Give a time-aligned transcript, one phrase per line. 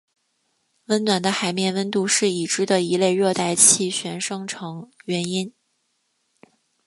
[0.85, 5.53] 温暖的海面温度是已知的一类热带气旋生成原因。